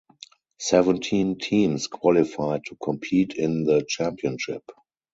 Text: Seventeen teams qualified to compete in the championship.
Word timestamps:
Seventeen 0.57 1.37
teams 1.37 1.85
qualified 1.85 2.63
to 2.65 2.75
compete 2.83 3.35
in 3.35 3.65
the 3.65 3.85
championship. 3.87 4.63